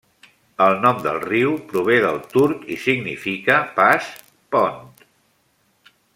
[0.67, 4.09] El nom del riu prové del turc i significa 'pas,
[4.57, 5.07] pont'.